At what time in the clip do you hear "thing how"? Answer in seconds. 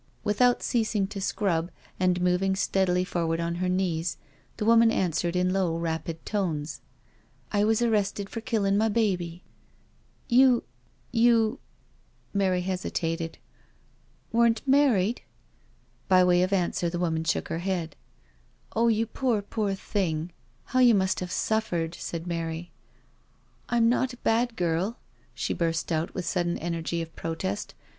19.75-20.79